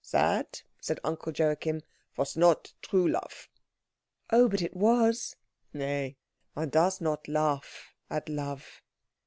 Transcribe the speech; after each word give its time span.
"That," 0.11 0.63
said 0.79 0.99
Uncle 1.03 1.31
Joachim, 1.31 1.83
"was 2.17 2.35
not 2.35 2.73
true 2.81 3.07
love." 3.07 3.47
"Oh, 4.31 4.49
but 4.49 4.63
it 4.63 4.75
was." 4.75 5.35
"Nay. 5.73 6.17
One 6.55 6.69
does 6.69 7.01
not 7.01 7.27
laugh 7.27 7.93
at 8.09 8.27
love." 8.27 8.81